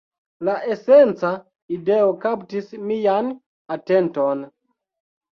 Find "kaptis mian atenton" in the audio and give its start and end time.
2.23-4.41